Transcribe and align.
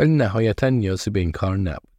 ولی 0.00 0.10
نهایتا 0.10 0.68
نیازی 0.68 1.10
به 1.10 1.20
این 1.20 1.32
کار 1.32 1.56
نبود. 1.56 1.90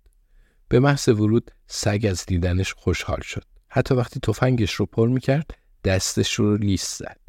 به 0.69 0.79
محض 0.79 1.07
ورود 1.07 1.51
سگ 1.67 2.07
از 2.09 2.25
دیدنش 2.25 2.73
خوشحال 2.73 3.21
شد. 3.21 3.43
حتی 3.69 3.95
وقتی 3.95 4.19
تفنگش 4.19 4.73
رو 4.73 4.85
پر 4.85 5.07
می‌کرد 5.07 5.51
دستش 5.83 6.33
رو 6.33 6.57
لیست 6.57 6.97
زد. 6.97 7.19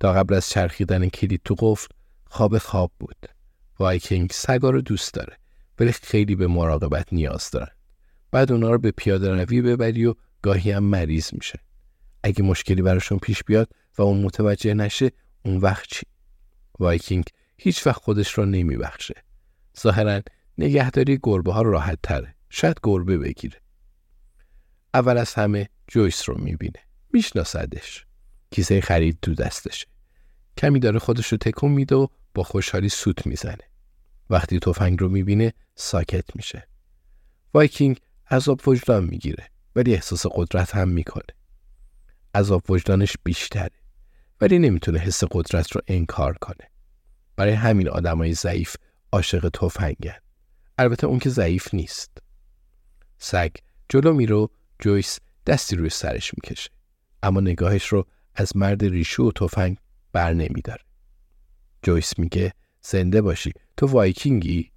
تا 0.00 0.12
قبل 0.12 0.34
از 0.34 0.48
چرخیدن 0.48 1.08
کلید 1.08 1.40
تو 1.44 1.54
قفل 1.58 1.88
خواب 2.24 2.58
خواب 2.58 2.92
بود. 2.98 3.16
وایکینگ 3.78 4.30
سگا 4.30 4.70
رو 4.70 4.80
دوست 4.80 5.14
داره 5.14 5.38
ولی 5.78 5.92
خیلی 5.92 6.34
به 6.34 6.46
مراقبت 6.46 7.12
نیاز 7.12 7.50
دارن. 7.50 7.74
بعد 8.30 8.52
اونا 8.52 8.70
رو 8.70 8.78
به 8.78 8.90
پیاده 8.90 9.44
روی 9.44 9.62
ببری 9.62 10.06
و 10.06 10.14
گاهی 10.42 10.70
هم 10.70 10.84
مریض 10.84 11.30
میشه. 11.32 11.58
اگه 12.22 12.42
مشکلی 12.42 12.82
براشون 12.82 13.18
پیش 13.18 13.44
بیاد 13.44 13.68
و 13.98 14.02
اون 14.02 14.22
متوجه 14.22 14.74
نشه 14.74 15.10
اون 15.44 15.56
وقت 15.56 15.86
چی؟ 15.88 16.06
وایکینگ 16.78 17.24
هیچ 17.56 17.86
وقت 17.86 18.02
خودش 18.02 18.32
رو 18.32 18.44
نمیبخشه. 18.44 19.23
ظاهرا 19.80 20.20
نگهداری 20.58 21.20
گربه 21.22 21.52
ها 21.52 21.62
راحت 21.62 21.98
تره. 22.02 22.34
شاید 22.50 22.80
گربه 22.82 23.18
بگیره. 23.18 23.60
اول 24.94 25.18
از 25.18 25.34
همه 25.34 25.68
جویس 25.88 26.28
رو 26.28 26.38
می‌بینه. 26.38 26.80
میشناسدش. 27.12 28.06
کیسه 28.50 28.80
خرید 28.80 29.18
تو 29.22 29.34
دستشه. 29.34 29.86
کمی 30.56 30.80
داره 30.80 30.98
خودش 30.98 31.26
رو 31.26 31.38
تکون 31.38 31.70
میده 31.72 31.94
و 31.94 32.06
با 32.34 32.42
خوشحالی 32.42 32.88
سوت 32.88 33.26
می‌زنه. 33.26 33.68
وقتی 34.30 34.58
تفنگ 34.58 35.00
رو 35.00 35.08
می‌بینه 35.08 35.52
ساکت 35.74 36.36
میشه. 36.36 36.68
وایکینگ 37.54 38.00
عذاب 38.30 38.68
وجدان 38.68 39.04
می‌گیره 39.04 39.48
ولی 39.76 39.94
احساس 39.94 40.26
قدرت 40.26 40.74
هم 40.74 40.88
می‌کنه. 40.88 41.34
عذاب 42.34 42.70
وجدانش 42.70 43.16
بیشتره 43.24 43.70
ولی 44.40 44.58
نمی‌تونه 44.58 44.98
حس 44.98 45.24
قدرت 45.30 45.72
رو 45.72 45.80
انکار 45.88 46.38
کنه. 46.38 46.70
برای 47.36 47.52
همین 47.52 47.88
آدمای 47.88 48.34
ضعیف 48.34 48.76
عاشق 49.14 49.48
تفنگن. 49.48 50.18
البته 50.78 51.06
اون 51.06 51.18
که 51.18 51.30
ضعیف 51.30 51.74
نیست. 51.74 52.18
سگ 53.18 53.50
جلو 53.88 54.12
میره 54.12 54.42
و 54.42 54.50
جویس 54.78 55.18
دستی 55.46 55.76
روی 55.76 55.90
سرش 55.90 56.34
می‌کشه. 56.34 56.70
اما 57.22 57.40
نگاهش 57.40 57.86
رو 57.86 58.06
از 58.34 58.56
مرد 58.56 58.84
ریشو 58.84 59.22
و 59.22 59.32
تفنگ 59.32 59.76
بر 60.12 60.32
نمیداره. 60.32 60.84
جویس 61.82 62.18
میگه 62.18 62.52
زنده 62.80 63.22
باشی 63.22 63.52
تو 63.76 63.86
وایکینگی؟ 63.86 64.70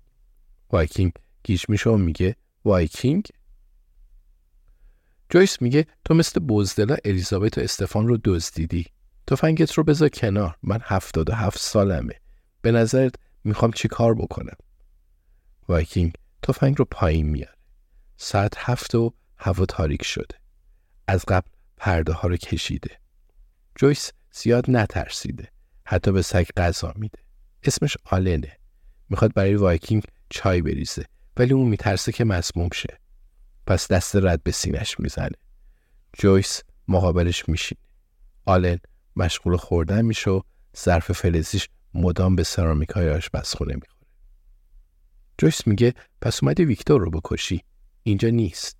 وایکینگ 0.72 1.12
گیج 1.44 1.66
میشه 1.70 1.90
و 1.90 1.98
میگه 1.98 2.36
وایکینگ؟ 2.66 3.28
جویس 5.30 5.62
میگه 5.62 5.86
تو 6.06 6.14
مثل 6.14 6.40
بزدلا 6.40 6.96
الیزابت 7.06 7.58
و 7.58 7.62
استفان 7.62 8.08
رو 8.08 8.18
دزدیدی. 8.24 8.86
تفنگت 9.28 9.74
رو 9.74 9.84
بذار 9.84 10.10
کنار 10.10 10.56
من 10.64 10.80
هفتاد 10.84 11.30
و 11.30 11.34
هفت 11.34 11.60
سالمه. 11.60 12.14
به 12.62 12.72
نظرت 12.72 13.16
می‌خوام 13.48 13.72
چی 13.72 13.88
کار 13.88 14.16
بکنم؟ 14.16 14.58
وایکینگ 15.68 16.14
تفنگ 16.44 16.76
رو 16.80 16.86
پایین 16.86 17.30
میاره. 17.30 17.58
ساعت 18.18 18.54
هفت 18.58 18.96
و 18.96 19.14
هوا 19.38 19.66
تاریک 19.66 20.04
شده. 20.04 20.36
از 21.08 21.26
قبل 21.28 21.50
پرده 21.78 22.14
ها 22.14 22.28
رو 22.28 22.38
کشیده. 22.38 23.00
جویس 23.76 24.12
زیاد 24.32 24.72
نترسیده. 24.72 25.48
حتی 25.86 26.12
به 26.12 26.22
سگ 26.22 26.48
غذا 26.58 26.94
میده. 26.96 27.20
اسمش 27.64 27.98
آلنه. 28.06 28.58
می‌خواد 29.10 29.34
برای 29.34 29.56
وایکینگ 29.56 30.04
چای 30.30 30.62
بریزه 30.62 31.06
ولی 31.38 31.54
اون 31.54 31.68
میترسه 31.68 32.12
که 32.12 32.24
مسموم 32.24 32.70
شه. 32.74 33.00
پس 33.68 33.88
دست 33.88 34.16
رد 34.16 34.44
به 34.44 34.52
سینش 34.52 35.00
می‌زنه. 35.00 35.38
جویس 36.14 36.62
مقابلش 36.88 37.50
میشینه. 37.50 37.82
آلن 38.46 38.80
مشغول 39.16 39.58
خوردن 39.58 40.06
میشه 40.06 40.32
و 40.32 40.42
ظرف 40.78 41.12
فلزیش 41.12 41.70
مدام 41.98 42.36
به 42.36 42.44
سرامیک 42.44 42.90
های 42.90 43.10
آشپزخونه 43.10 43.74
می‌خوره. 43.74 44.08
جویس 45.38 45.68
میگه 45.68 45.94
پس 46.22 46.44
اومدی 46.44 46.66
ویکتور 46.66 47.02
رو 47.02 47.12
بکشی. 47.12 47.64
اینجا 48.04 48.30
نیست. 48.30 48.78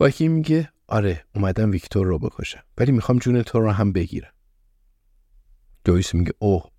وایکینگ 0.00 0.28
میگه 0.28 0.70
آره 0.88 1.24
اومدم 1.34 1.70
ویکتور 1.70 2.06
رو 2.06 2.18
بکشم 2.18 2.62
ولی 2.78 2.92
می‌خوام 2.92 3.18
جون 3.18 3.42
تو 3.42 3.60
رو 3.60 3.70
هم 3.70 3.92
بگیرم. 3.92 4.32
جویس 5.84 6.14
میگه 6.14 6.32
اوه. 6.38 6.70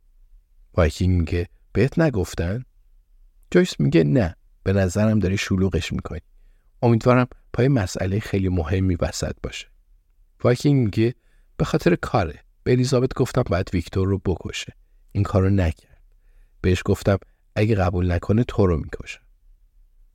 وایکینگ 0.73 1.19
میگه 1.19 1.49
بهت 1.73 1.99
نگفتن؟ 1.99 2.65
جویس 3.51 3.79
میگه 3.79 4.03
نه 4.03 4.35
به 4.63 4.73
نظرم 4.73 5.19
داری 5.19 5.37
شلوغش 5.37 5.93
می‌کنی. 5.93 6.21
امیدوارم 6.81 7.27
پای 7.53 7.67
مسئله 7.67 8.19
خیلی 8.19 8.49
مهمی 8.49 8.95
وسط 8.95 9.35
باشه. 9.43 9.67
وایکینگ 10.43 10.85
میگه 10.85 11.15
به 11.57 11.65
خاطر 11.65 11.95
کاره. 11.95 12.44
به 12.65 12.71
الیزابت 12.71 13.13
گفتم 13.13 13.43
باید 13.43 13.69
ویکتور 13.73 14.07
رو 14.07 14.17
بکشه. 14.17 14.73
این 15.11 15.23
کارو 15.23 15.49
نکرد. 15.49 16.01
بهش 16.61 16.81
گفتم 16.85 17.17
اگه 17.55 17.75
قبول 17.75 18.11
نکنه 18.11 18.43
تو 18.43 18.67
رو 18.67 18.77
می‌کشم. 18.77 19.21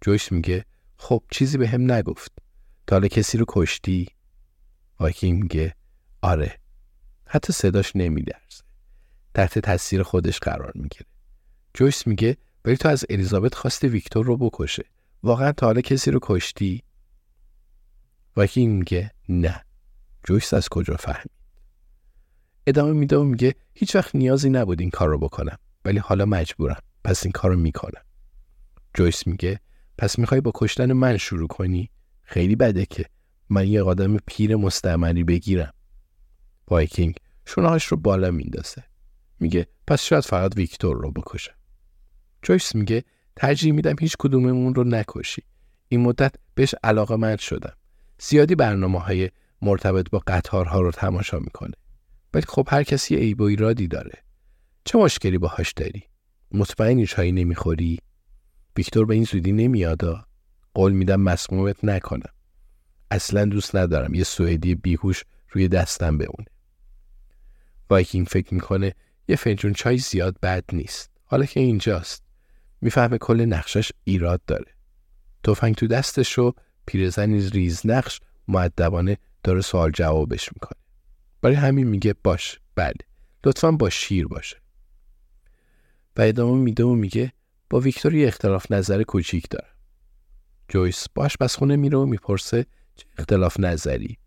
جویس 0.01 0.33
میگه 0.33 0.65
خب 0.97 1.23
چیزی 1.31 1.59
بهم 1.59 1.93
نگفت. 1.93 2.33
تا 2.87 2.97
حالا 2.97 3.09
کسی 3.09 3.39
رو 3.39 3.45
کشتی؟ 3.49 4.09
وایکینگ 5.01 5.43
میگه 5.43 5.75
آره. 6.23 6.59
حتی 7.27 7.53
صداش 7.53 7.97
نمیلرزه. 7.97 8.63
تحت 9.35 9.59
تاثیر 9.59 10.03
خودش 10.03 10.39
قرار 10.39 10.73
می‌گیره. 10.75 11.07
جویس 11.75 12.07
میگه 12.07 12.37
ولی 12.65 12.77
تو 12.77 12.89
از 12.89 13.05
الیزابت 13.11 13.55
خواستی 13.55 13.89
ویکتور 13.89 14.27
رو 14.27 14.37
بکشه. 14.37 14.85
واقعا 15.23 15.53
تا 15.53 15.67
حالا 15.67 15.81
کسی 15.81 16.11
رو 16.11 16.19
کشتی؟ 16.23 16.83
وایکینگ 18.37 18.79
میگه 18.79 19.11
نه. 19.29 19.65
جویس 20.25 20.55
از 20.55 20.69
کجا 20.69 20.97
فهمید؟ 20.97 21.40
ادامه 22.67 22.93
میده 22.93 23.17
و 23.17 23.25
میگه 23.25 23.55
هیچ 23.75 23.97
وقت 23.97 24.15
نیازی 24.15 24.51
نبود 24.51 24.81
این 24.81 24.91
کار 24.91 25.09
رو 25.09 25.19
بکنم 25.19 25.59
ولی 25.85 25.99
حالا 25.99 26.27
مجبورم 26.27 26.81
پس 27.05 27.25
این 27.25 27.33
کار 27.33 27.51
رو 27.51 27.59
می‌کنم. 27.59 28.03
جویس 28.95 29.27
میگه 29.27 29.61
پس 29.99 30.19
می‌خوای 30.19 30.41
با 30.41 30.53
کشتن 30.55 30.93
من 30.93 31.17
شروع 31.17 31.49
کنی؟ 31.49 31.91
خیلی 32.23 32.57
بده 32.57 32.87
که 32.87 33.05
من 33.49 33.69
یه 33.69 33.83
آدم 33.83 34.17
پیر 34.17 34.57
مستمری 34.57 35.25
بگیرم. 35.25 35.73
وایکینگ 36.69 37.15
شونه‌هاش 37.47 37.85
رو 37.85 37.97
بالا 37.97 38.31
میندازه. 38.31 38.85
میگه 39.41 39.67
پس 39.87 40.03
شاید 40.03 40.25
فقط 40.25 40.57
ویکتور 40.57 40.97
رو 40.97 41.13
بکشم. 41.13 41.55
جویس 42.43 42.75
میگه 42.75 43.05
ترجیح 43.37 43.73
میدم 43.73 43.97
هیچ 44.01 44.17
کدوممون 44.19 44.75
رو 44.75 44.85
نکشی. 44.85 45.43
این 45.89 46.01
مدت 46.01 46.35
بهش 46.55 46.75
علاقه 46.83 47.17
مند 47.17 47.39
شدم. 47.39 47.73
زیادی 48.19 48.55
برنامه 48.55 49.01
های 49.01 49.31
مرتبط 49.63 50.11
با 50.11 50.23
قطارها 50.27 50.81
رو 50.81 50.91
تماشا 50.91 51.39
می‌کنه. 51.39 51.75
ولی 52.35 52.45
خب 52.49 52.69
هر 52.71 52.83
کسی 52.83 53.17
عیب 53.17 53.41
و 53.41 53.45
ایرادی 53.45 53.89
داره. 53.89 54.23
چه 54.85 54.99
مشکلی 54.99 55.39
باهاش 55.39 55.73
داری؟ 55.73 56.03
مطمئنی 56.53 57.07
چایی 57.07 57.33
نمی‌خوری؟ 57.33 57.99
ویکتور 58.77 59.07
به 59.07 59.15
این 59.15 59.25
زودی 59.25 59.53
نمیادا 59.53 60.25
قول 60.75 60.93
میدم 60.93 61.21
مسمومت 61.21 61.85
نکنم. 61.85 62.33
اصلا 63.11 63.45
دوست 63.45 63.77
ندارم 63.77 64.15
یه 64.15 64.25
سوئدی 64.25 64.75
بیهوش 64.75 65.25
روی 65.51 65.69
دستم 65.69 66.19
بمونه. 66.19 66.49
وایکینگ 67.91 68.27
فکر 68.27 68.55
می‌کنه 68.55 68.95
یه 69.29 69.37
فنجون 69.37 69.73
چای 69.73 69.99
زیاد 69.99 70.41
بد 70.43 70.65
نیست. 70.73 71.11
حالا 71.25 71.45
که 71.45 71.61
اینجاست. 71.61 72.23
می‌فهمه 72.81 73.19
کل 73.19 73.45
نقشش 73.45 73.93
ایراد 74.05 74.41
داره. 74.47 74.73
تفنگ 75.45 75.75
تو 75.75 75.87
دستشه 75.87 76.33
و 76.33 76.55
پیرزنی 76.87 77.41
ریز 77.41 77.81
نقش 77.85 78.21
مؤدبانه 78.49 79.19
داره 79.43 79.61
سوال 79.61 79.91
جوابش 79.91 80.51
می‌کنه. 80.53 80.80
برای 81.43 81.57
همین 81.57 81.87
میگه 81.87 82.15
باشه 82.25 82.61
بله. 82.75 82.95
لطفا 83.45 83.73
با 83.73 83.91
شیر 83.91 84.27
باشه. 84.27 84.57
و 86.17 86.21
ادامه 86.23 86.59
میده 86.59 86.85
و 86.85 86.95
میگه 86.95 87.33
با 87.71 87.81
ویکتور 87.81 88.17
یه 88.17 88.27
اختلاف 88.27 88.73
نظر 88.73 89.03
کوچیک 89.03 89.49
داره 89.51 89.69
جویس 90.69 91.09
به 91.15 91.37
آشپزخونه 91.37 91.77
میره 91.77 91.99
و 91.99 92.07
می‌پرسه 92.07 92.67
چه 92.97 93.07
اختلاف 93.19 93.61
نظری؟ 93.61 94.19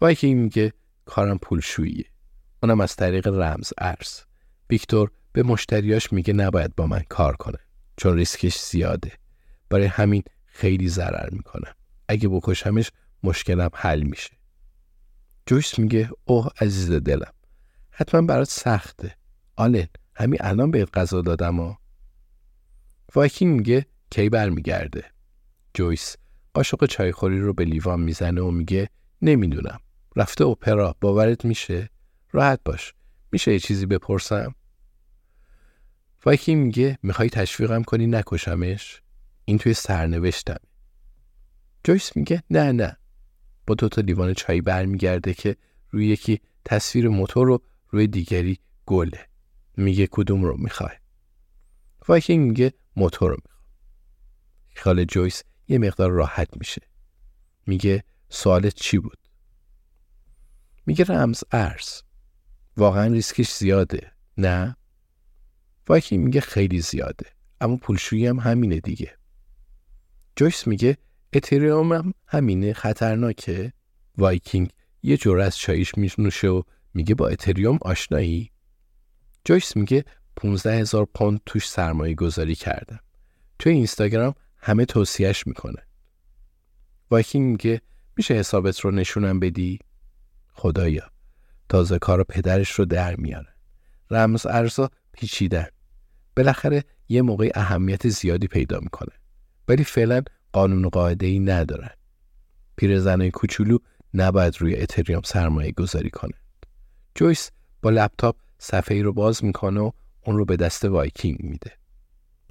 وایکینگ 0.00 0.40
میگه 0.40 0.72
کارم 1.04 1.38
پولشوییه. 1.38 2.04
اونم 2.62 2.80
از 2.80 2.96
طریق 2.96 3.26
رمز 3.26 3.72
ارز 3.78 4.20
ویکتور 4.70 5.10
به 5.32 5.42
مشتریاش 5.42 6.12
میگه 6.12 6.32
نباید 6.32 6.74
با 6.76 6.86
من 6.86 7.02
کار 7.08 7.36
کنه 7.36 7.58
چون 7.96 8.14
ریسکش 8.16 8.60
زیاده. 8.60 9.12
برای 9.68 9.86
همین 9.86 10.22
خیلی 10.46 10.88
ضرر 10.88 11.30
می‌کنم. 11.30 11.74
اگه 12.08 12.28
بکشمش 12.28 12.90
مشکلم 13.22 13.70
حل 13.74 14.02
میشه. 14.02 14.35
جویس 15.46 15.78
میگه 15.78 16.10
اوه 16.24 16.48
عزیز 16.60 16.92
دلم. 16.92 17.32
حتما 17.90 18.22
برات 18.22 18.50
سخته. 18.50 19.16
آلن 19.56 19.86
همین 20.14 20.38
الان 20.42 20.70
بهت 20.70 20.98
غذا 20.98 21.22
دادم 21.22 21.60
ها. 21.60 21.78
وایکینگ 23.14 23.56
میگه 23.56 23.86
کی 24.10 24.28
برمیگرده؟ 24.28 25.04
جویس 25.74 26.16
قاشق 26.54 26.86
چایخوری 26.86 27.40
رو 27.40 27.52
به 27.54 27.64
لیوان 27.64 28.00
می‌زنه 28.00 28.40
و 28.40 28.50
میگه 28.50 28.90
نمی‌دونم. 29.22 29.80
رفته 30.16 30.46
اپرا 30.46 30.96
باورت 31.00 31.44
میشه؟ 31.44 31.90
راحت 32.32 32.60
باش. 32.64 32.94
میشه 33.32 33.52
یه 33.52 33.58
چیزی 33.58 33.86
بپرسم؟ 33.86 34.54
وایکینگ 36.24 36.66
میگه 36.66 36.98
می‌خوای 37.02 37.30
تشویقم 37.30 37.82
کنی 37.82 38.06
نکشمش؟ 38.06 39.02
این 39.44 39.58
توی 39.58 39.74
سرنوشتمه. 39.74 40.60
جویس 41.84 42.16
میگه 42.16 42.42
نه 42.50 42.72
نه. 42.72 42.96
با 43.66 43.74
دو 43.74 43.88
تا 43.88 44.00
لیوان 44.00 44.34
چای 44.34 44.60
برمیگرده 44.60 45.34
که 45.34 45.56
روی 45.90 46.06
یکی 46.06 46.40
تصویر 46.64 47.08
موتور 47.08 47.46
و 47.46 47.62
روی 47.88 48.06
دیگری 48.06 48.58
گله. 48.86 49.26
میگه 49.76 50.06
کدوم 50.10 50.44
رو 50.44 50.56
می‌خوای؟ 50.56 50.96
وایکینگ 52.08 52.48
میگه 52.48 52.72
موتور 52.96 53.30
رو 53.30 53.36
می‌خوام. 53.44 53.64
خیال 54.74 55.04
جویس 55.04 55.42
یه 55.68 55.78
مقدار 55.78 56.10
راحت 56.10 56.56
میشه. 56.56 56.82
میگه 57.66 58.04
سوالت 58.28 58.74
چی 58.74 58.98
بود؟ 58.98 59.18
میگه 60.86 61.04
رمز 61.04 61.44
ارز. 61.52 62.02
واقعا 62.76 63.06
ریسکش 63.06 63.52
زیاده 63.52 64.12
نه؟ 64.38 64.76
وایکینگ 65.88 66.24
میگه 66.24 66.40
خیلی 66.40 66.80
زیاده 66.80 67.26
اما 67.60 67.76
پولشویی 67.76 68.26
هم 68.26 68.38
همینه 68.38 68.80
دیگه. 68.80 69.18
جویس 70.36 70.66
میگه 70.66 70.98
اتریوم 71.32 71.92
هم 71.92 72.14
همینه 72.26 72.72
خطرناکه. 72.72 73.72
وایکینگ 74.18 74.70
یه 75.02 75.16
جرعه 75.16 75.40
از 75.40 75.58
چاییش 75.58 75.98
می‌نوشه 75.98 76.48
و 76.48 76.62
میگه 76.94 77.14
با 77.14 77.28
اتریوم 77.28 77.78
آشنایی؟ 77.82 78.50
جویس 79.44 79.76
میگه 79.76 80.04
15 80.36 80.74
هزار 80.78 81.08
پوند 81.14 81.40
توش 81.46 81.68
سرمایه 81.68 82.14
گذاری 82.14 82.54
کردم. 82.54 83.00
توی 83.58 83.72
اینستاگرام 83.72 84.34
همه 84.56 84.84
توصیهش 84.84 85.46
می‌کنه. 85.46 85.86
وایکینگ 87.10 87.50
میگه 87.50 87.80
میشه 88.16 88.34
حسابت 88.34 88.80
رو 88.80 88.90
نشونم 88.90 89.40
بدی؟ 89.40 89.78
خدایا 90.52 91.10
تازه 91.68 91.98
کار 91.98 92.24
پدرش 92.24 92.70
رو 92.70 92.84
در 92.84 93.16
میاره. 93.16 93.54
رمز 94.10 94.46
ارزا 94.46 94.90
پیچیدن. 95.12 95.66
بالاخره 96.36 96.84
یه 97.08 97.22
موقع 97.22 97.50
اهمیت 97.54 98.08
زیادی 98.08 98.46
پیدا 98.46 98.80
می‌کنه. 98.80 99.12
ولی 99.68 99.84
فعلا 99.84 100.22
قانون 100.56 100.84
و 100.84 100.88
قاعده 100.88 101.26
ای 101.26 101.38
ندارن. 101.38 101.90
پیرزنای 102.76 103.30
کوچولو 103.30 103.78
نباید 104.14 104.60
روی 104.60 104.76
اتریوم 104.76 105.20
سرمایه 105.24 105.72
گذاری 105.72 106.10
کنن 106.10 106.34
جویس 107.14 107.50
با 107.82 107.90
لپتاپ 107.90 108.36
صفحه 108.58 108.96
ای 108.96 109.02
رو 109.02 109.12
باز 109.12 109.44
می‌کنه 109.44 109.80
و 109.80 109.90
اون 110.26 110.36
رو 110.36 110.44
به 110.44 110.56
دست 110.56 110.84
وایکینگ 110.84 111.40
میده. 111.40 111.72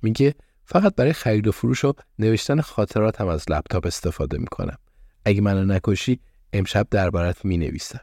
میگه 0.01 0.35
فقط 0.65 0.95
برای 0.95 1.13
خرید 1.13 1.47
و 1.47 1.51
فروش 1.51 1.85
و 1.85 1.93
نوشتن 2.19 2.61
خاطراتم 2.61 3.27
از 3.27 3.45
لپتاپ 3.49 3.85
استفاده 3.85 4.37
می‌کنم. 4.37 4.77
اگه 5.25 5.41
منو 5.41 5.65
نکشی 5.73 6.19
امشب 6.53 6.87
دربارت 6.91 7.45
می‌نویسم. 7.45 8.01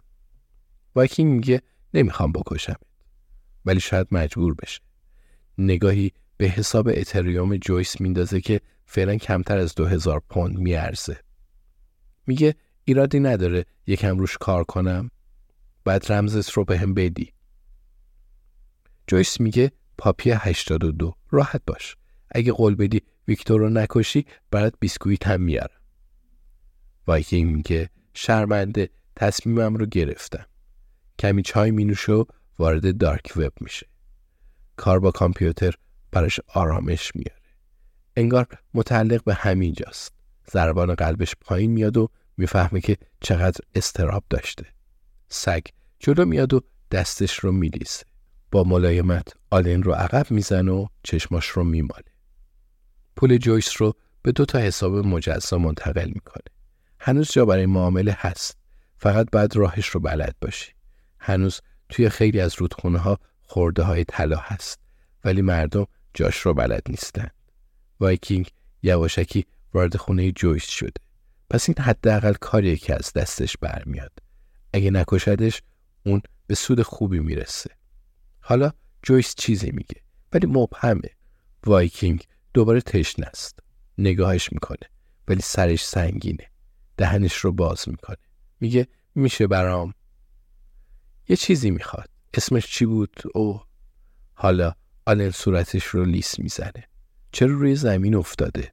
وایکینگ 0.94 1.32
میگه 1.32 1.62
نمی‌خوام 1.94 2.32
بکشم 2.32 2.76
ولی 3.64 3.80
شاید 3.80 4.06
مجبور 4.10 4.54
بشه. 4.54 4.80
نگاهی 5.58 6.12
به 6.36 6.46
حساب 6.46 6.88
اتریوم 6.88 7.56
جویس 7.56 8.00
میندازه 8.00 8.40
که 8.40 8.60
فعلا 8.86 9.16
کمتر 9.16 9.58
از 9.58 9.74
دو 9.74 9.86
هزار 9.86 10.22
پوند 10.28 10.58
میارزه. 10.58 11.20
میگه 12.26 12.54
ایرادی 12.84 13.20
نداره 13.20 13.64
یکم 13.86 14.18
روش 14.18 14.38
کار 14.38 14.64
کنم. 14.64 15.10
باید 15.84 16.12
رمزت 16.12 16.50
رو 16.50 16.64
بهم 16.64 16.76
بدی. 16.76 17.32
جویس 19.06 19.40
میگه 19.40 19.72
Poppy 19.98 20.30
82 20.30 21.14
راحت 21.30 21.62
باش. 21.66 21.96
اگه 22.30 22.52
قول 22.52 22.74
بدی 22.74 23.02
ویکتور 23.28 23.60
رو 23.60 23.68
نکشی 23.70 24.26
برات 24.50 24.74
بیسکویت 24.80 25.26
هم 25.26 25.40
میارم 25.40 25.80
وایکینگ 27.06 27.54
میگه 27.54 27.90
شرمنده 28.14 28.90
تصمیمم 29.16 29.76
رو 29.76 29.86
گرفتم. 29.86 30.46
کمی 31.18 31.42
چای 31.42 31.70
مینوشه 31.70 32.12
و 32.12 32.24
وارد 32.58 32.98
dark 32.98 33.32
web 33.36 33.52
میشه. 33.60 33.86
کار 34.76 35.00
با 35.00 35.10
کامپیوتر 35.10 35.74
براش 36.12 36.40
آرامش 36.54 37.12
میاره 37.14 37.41
انگار 38.16 38.46
متعلق 38.74 39.24
به 39.24 39.34
همین 39.34 39.72
جاست. 39.72 40.12
ضربان 40.52 40.94
قلبش 40.94 41.34
پایین 41.40 41.70
میاد 41.70 41.96
و 41.96 42.08
می‌فهمه 42.36 42.80
که 42.80 42.96
چقدر 43.20 43.60
اضطراب 43.74 44.24
داشته. 44.30 44.66
سگ 45.28 45.62
جلو 45.98 46.24
میاد 46.24 46.54
و 46.54 46.60
دستش 46.90 47.38
رو 47.38 47.52
میلیسه. 47.52 48.04
با 48.50 48.64
ملایمت 48.64 49.28
آلن 49.50 49.82
رو 49.82 49.92
عقب 49.92 50.30
می‌زنه 50.30 50.72
و 50.72 50.86
چشماش 51.02 51.46
رو 51.46 51.64
میماله. 51.64 52.12
پول 53.16 53.36
جویس 53.36 53.82
رو 53.82 53.94
به 54.22 54.32
دو 54.32 54.44
تا 54.44 54.58
حساب 54.58 54.94
مجزا 54.94 55.58
منتقل 55.58 56.08
می‌کنه. 56.08 56.44
هنوز 57.00 57.32
جا 57.32 57.44
برای 57.44 57.66
معامله 57.66 58.16
هست. 58.18 58.56
فقط 58.98 59.26
باید 59.32 59.56
راهش 59.56 59.88
رو 59.88 60.00
بلد 60.00 60.36
باشی 60.40 60.72
هنوز 61.18 61.60
توی 61.88 62.08
خیلی 62.08 62.40
از 62.40 62.54
رودخونه 62.58 62.98
ها 62.98 63.18
خرده 63.42 63.82
های 63.82 64.04
طلا 64.04 64.36
هست. 64.36 64.80
ولی 65.24 65.42
مردم 65.42 65.86
جاش 66.14 66.36
رو 66.36 66.54
بلد 66.54 66.82
نیستن. 66.88 67.28
وایکینگ 68.02 68.50
یواشکی 68.82 69.46
وارد 69.74 69.96
خونه 69.96 70.32
جویس 70.32 70.66
شده. 70.66 71.00
پس 71.50 71.68
این 71.68 71.78
حداقل 71.78 72.32
کاریه 72.32 72.76
که 72.76 72.94
از 72.94 73.12
دستش 73.12 73.56
برمیاد. 73.56 74.12
اگه 74.72 74.90
نکشدش 74.90 75.62
اون 76.06 76.22
به 76.46 76.54
سود 76.54 76.82
خوبی 76.82 77.18
می‌رسه. 77.20 77.70
حالا 78.40 78.72
جویس 79.02 79.34
چیزی 79.34 79.70
میگه 79.70 80.02
ولی 80.32 80.46
مبهمه. 80.46 81.10
وایکینگ 81.66 82.24
دوباره 82.54 82.80
تشنه 82.80 83.26
است. 83.26 83.58
نگاهش 83.98 84.52
می‌کنه 84.52 84.90
ولی 85.28 85.40
سرش 85.40 85.84
سنگینه. 85.84 86.50
دهنش 86.96 87.36
رو 87.36 87.52
باز 87.52 87.88
می‌کنه. 87.88 88.16
میگه 88.60 88.88
میشه 89.14 89.46
برام. 89.46 89.94
یه 91.28 91.36
چیزی 91.36 91.70
می‌خواد. 91.70 92.08
اسمش 92.34 92.66
چی 92.66 92.86
بود؟ 92.86 93.22
او 93.34 93.60
حالا 94.34 94.74
آلن 95.06 95.30
صورتش 95.30 95.84
رو 95.84 96.04
لیس 96.04 96.38
می‌زنه. 96.38 96.91
چرا 97.32 97.54
روی 97.54 97.74
زمین 97.74 98.14
افتاده؟ 98.14 98.72